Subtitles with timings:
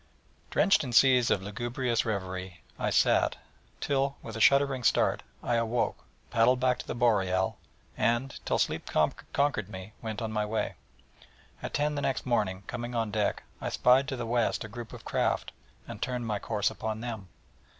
[0.49, 3.35] Drenched in seas of lugubrious reverie I sat,
[3.79, 7.59] till, with a shuddering start, I awoke, paddled back to the Boreal,
[7.95, 8.87] and, till sleep
[9.31, 10.73] conquered me, went on my way.
[11.61, 14.91] At ten the next morning, coming on deck, I spied to the west a group
[14.91, 15.51] of craft,
[15.87, 17.27] and turned my course upon them.